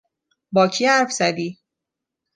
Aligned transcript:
با 0.51 0.67
کی 0.67 0.85
حرف 0.85 1.11
زدی؟ 1.11 1.59